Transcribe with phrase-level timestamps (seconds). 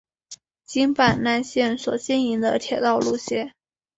[0.65, 3.53] 京阪奈线所经营的铁道路线。